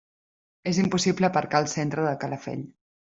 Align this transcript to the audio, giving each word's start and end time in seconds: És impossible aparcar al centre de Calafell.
És 0.71 0.79
impossible 0.85 1.29
aparcar 1.29 1.61
al 1.61 1.69
centre 1.75 2.07
de 2.07 2.15
Calafell. 2.25 2.65